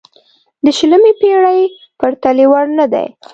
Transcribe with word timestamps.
د 0.63 0.65
شلمې 0.77 1.13
پېړۍ 1.19 1.61
پرتلې 1.99 2.45
وړ 2.51 2.65
نه 2.79 2.85
دی. 2.93 3.07